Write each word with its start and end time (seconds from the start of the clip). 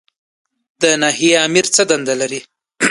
د 0.81 0.83
ناحیې 1.01 1.33
آمر 1.45 1.65
څه 1.75 1.81
دنده 1.89 2.13
لري؟ 2.21 2.39